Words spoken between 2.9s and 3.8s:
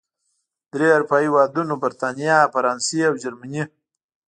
او جرمني